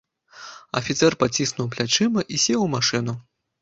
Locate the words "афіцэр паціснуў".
0.79-1.71